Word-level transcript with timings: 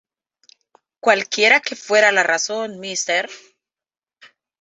Cualquiera 0.99 1.59
que 1.59 1.75
fuera 1.75 2.11
la 2.11 2.23
razón, 2.23 2.79
Mr. 2.79 3.29